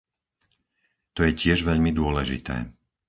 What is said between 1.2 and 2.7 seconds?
je tiež veľmi dôležité.